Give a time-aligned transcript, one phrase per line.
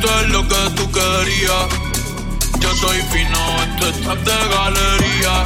[0.00, 1.68] esto es lo que tú querías.
[2.58, 5.44] Yo soy fino, esto es trap de galería.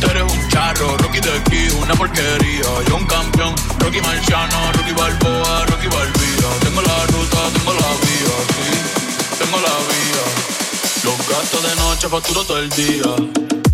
[0.00, 2.70] Tú eres un charro, Rocky de aquí, una porquería.
[2.88, 6.48] Yo un campeón, Rocky Marciano, Rocky Balboa, Rocky Balbía.
[6.60, 8.70] Tengo la ruta, tengo la vía, sí,
[9.38, 10.24] tengo la vía.
[11.04, 13.65] Los gastos de noche, facturo todo el día.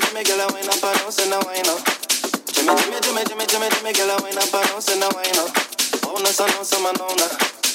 [0.00, 1.80] jimmy, jimmy, girl, I wind up, I don't send a wine up.
[2.52, 5.38] Jimmy, jimmy, jimmy, jimmy, jimmy, jimmy, girl, I wind up, I don't send a wine
[5.40, 5.50] up.
[6.04, 7.26] Bonus, I know some manona.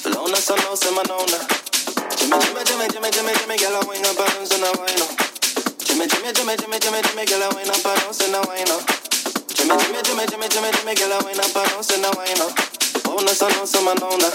[0.05, 1.39] Bonus, I know some manona.
[2.21, 5.01] Jimmy, jimmy, jimmy, jimmy, jimmy, jimmy, girl, I wind up, I don't send a wine
[5.01, 5.11] up.
[5.81, 8.69] Jimmy, jimmy, jimmy, jimmy, jimmy, jimmy, girl, I wind up, I don't send a wine
[8.69, 8.83] up.
[9.49, 12.41] Jimmy, jimmy, jimmy, jimmy, jimmy, jimmy, girl, I wind up, I don't send a wine
[12.45, 12.53] up.
[13.01, 14.29] Bonus, I know some manona.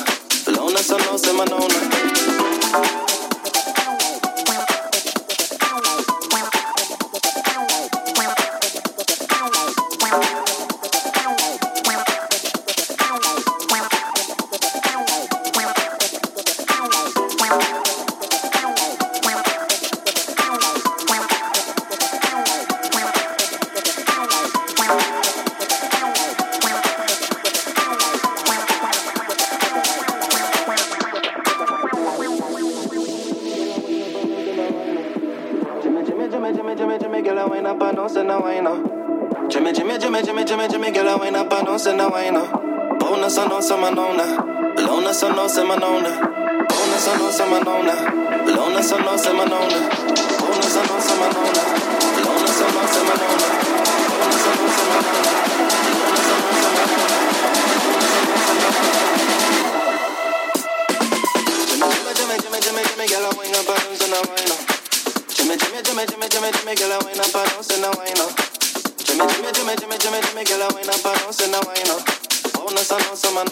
[0.51, 3.06] Bonus, I know some manona.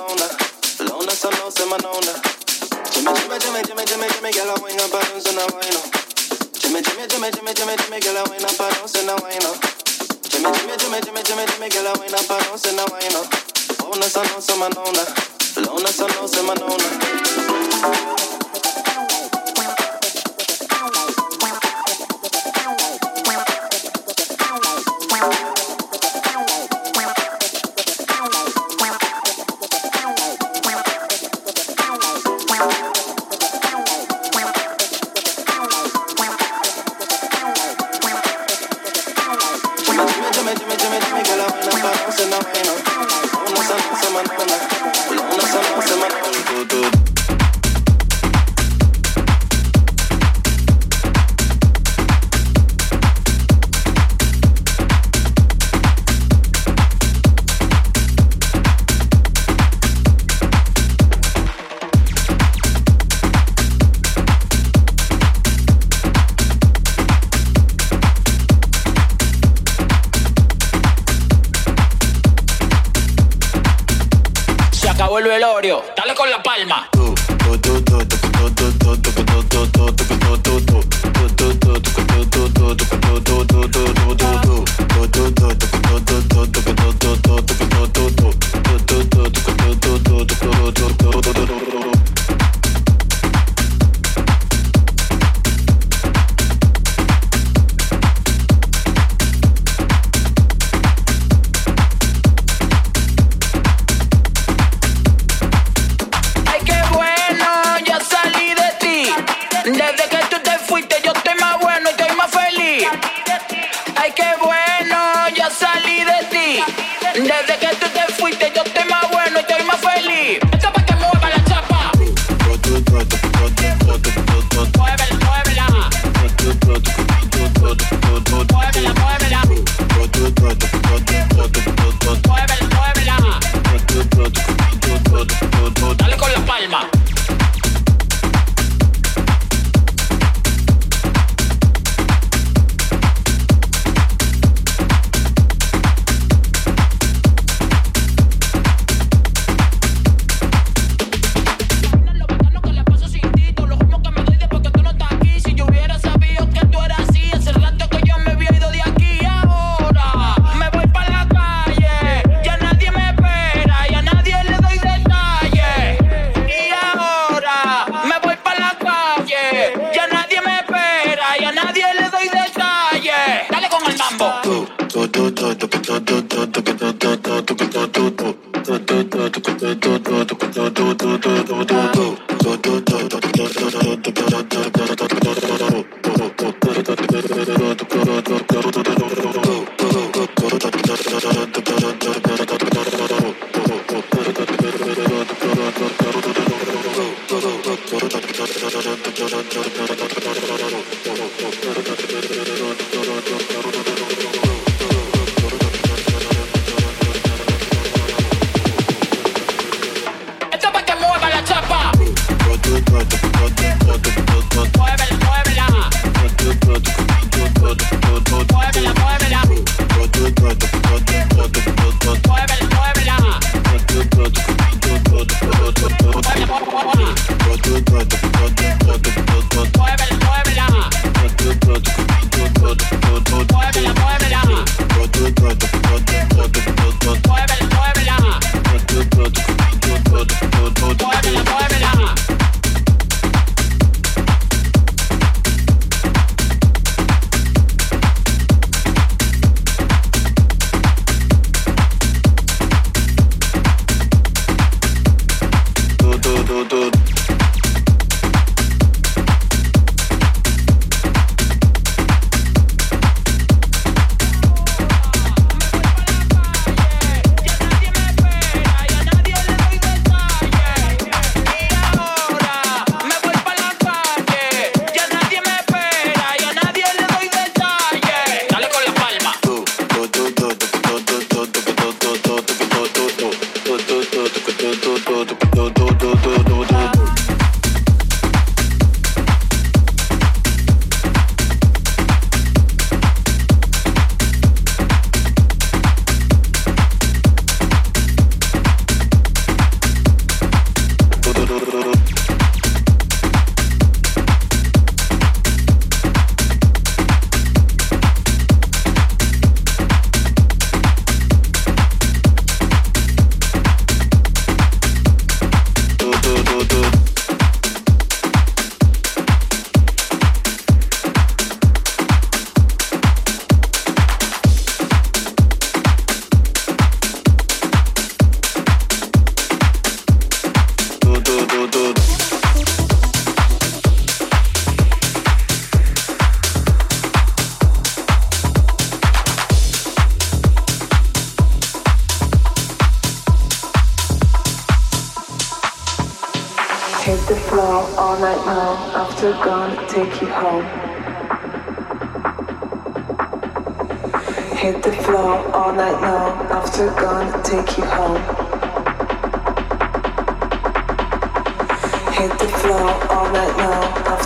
[0.04, 0.28] Manona.
[0.84, 2.12] Bonus, I know some manona.
[2.92, 5.76] Jimmy, Jimmy, Jimmy, Jimmy, Jimmy, Jimmy, girl, I wine up and don't say no wine
[5.76, 5.88] up.
[6.60, 9.44] Jimmy, Jimmy, Jimmy, Jimmy, Jimmy, Jimmy, girl, I wine up and don't say no wine
[9.48, 9.56] up.
[10.28, 13.16] Jimmy, Jimmy, Jimmy, Jimmy, Jimmy, Jimmy, girl, I wine up and don't say no wine
[13.16, 13.28] up.
[13.80, 15.04] Bonus, I know some manona.
[15.64, 18.33] Bonus, I know some manona.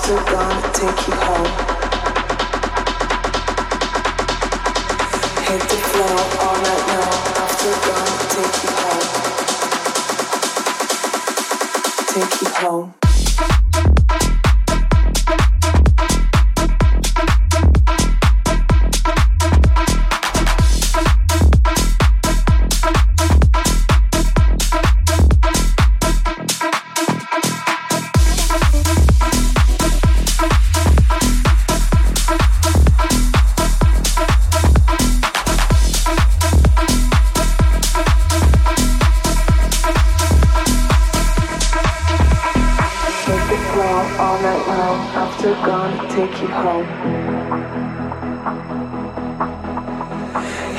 [0.08, 1.52] still gonna take you home.
[5.44, 7.18] Hit the floor all night long.
[7.36, 9.06] I'm still gonna take you home.
[12.14, 13.07] Take you home.
[44.88, 45.06] home.
[45.24, 46.88] After gone, take you home.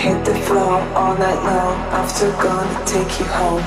[0.03, 1.75] Hit the floor all night long.
[2.01, 3.65] After gone, take you home.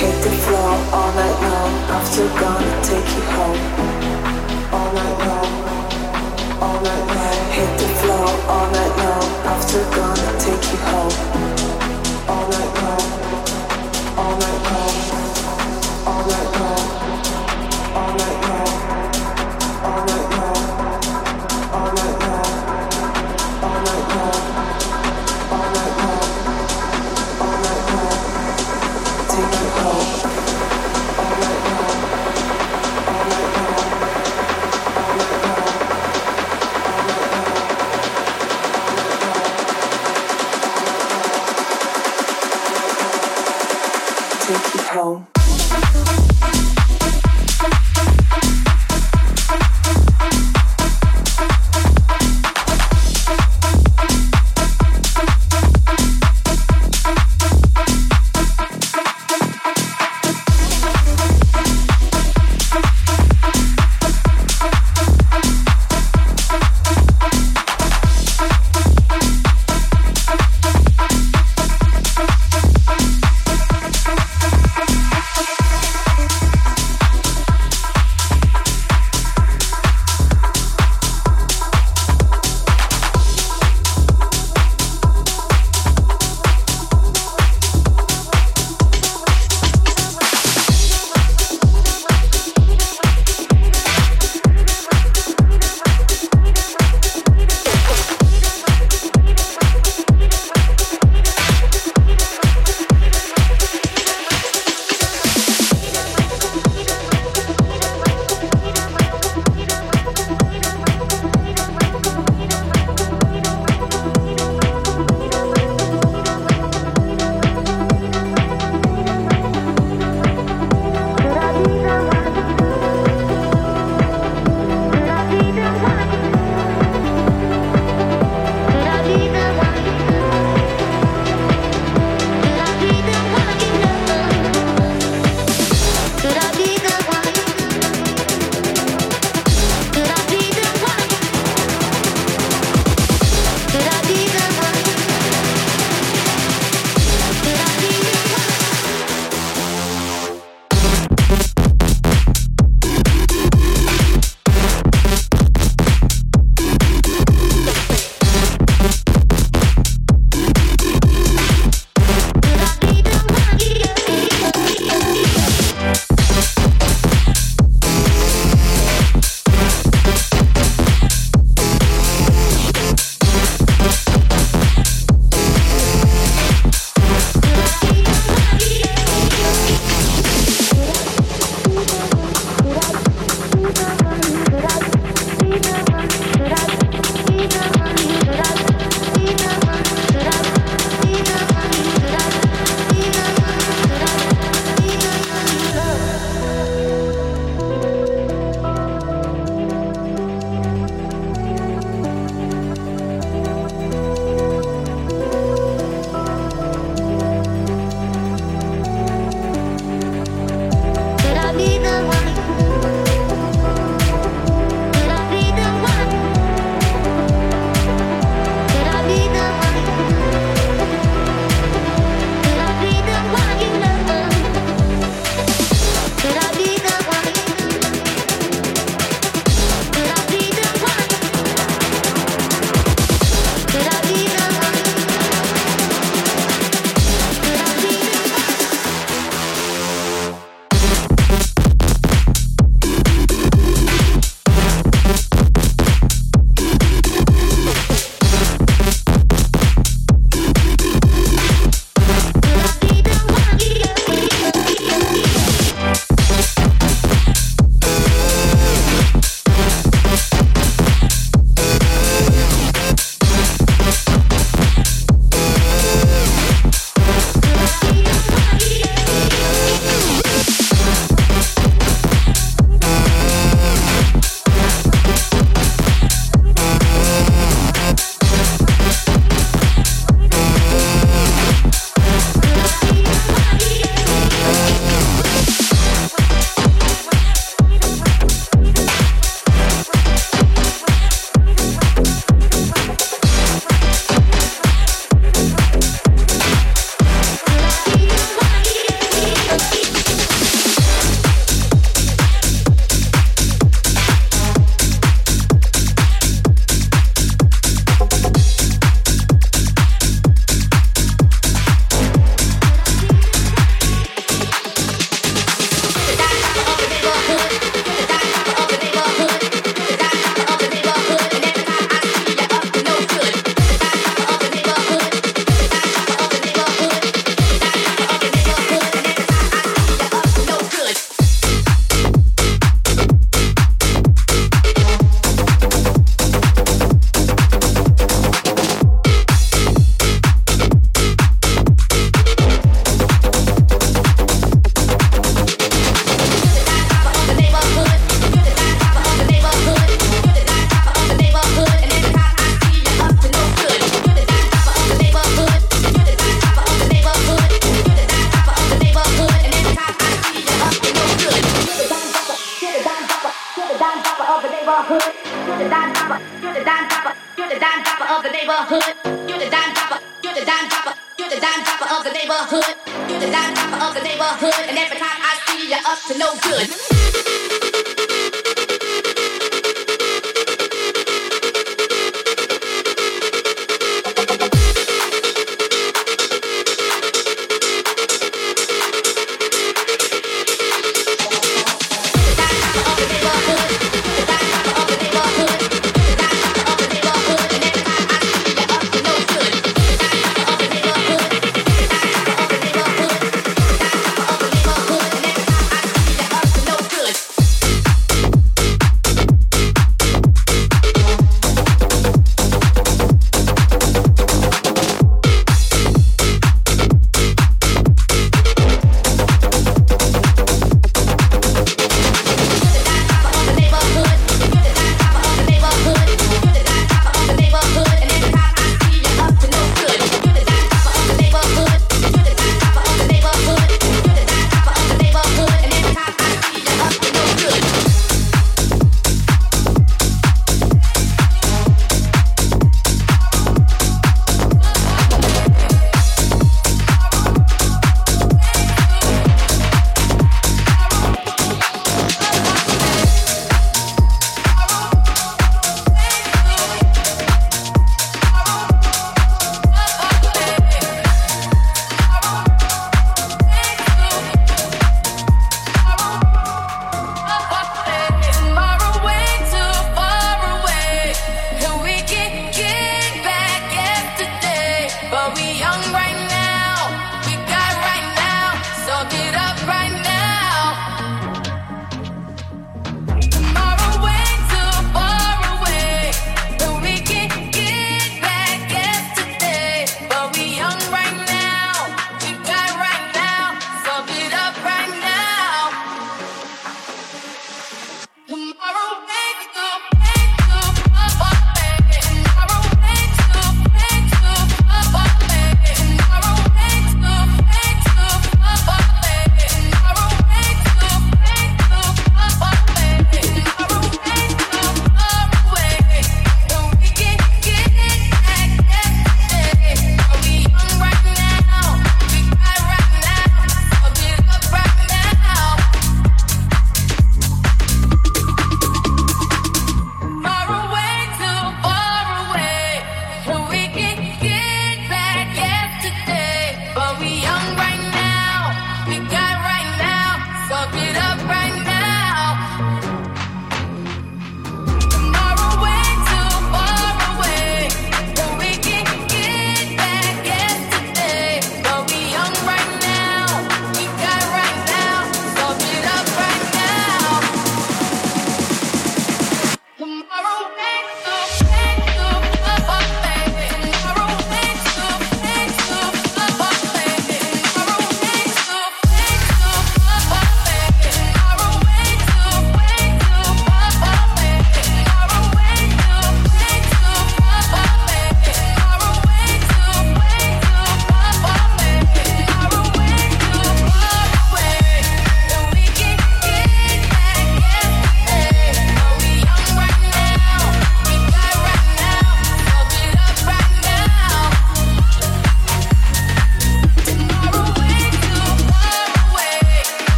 [0.00, 1.72] Hit the floor all night long.
[1.98, 3.60] After gone, take you home.
[4.76, 5.50] All night long.
[6.64, 7.38] All night long.
[7.56, 9.28] Hit the floor all night long.
[9.54, 11.16] After gone, take you home.
[12.32, 13.04] All night long.
[14.18, 14.79] All night long
[16.30, 16.69] like